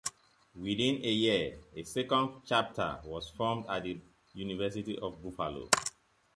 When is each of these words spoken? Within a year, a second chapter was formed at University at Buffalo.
Within 0.55 0.95
a 1.05 1.11
year, 1.11 1.59
a 1.75 1.83
second 1.83 2.41
chapter 2.43 2.97
was 3.05 3.29
formed 3.29 3.65
at 3.69 3.85
University 4.33 4.95
at 4.95 5.21
Buffalo. 5.23 5.69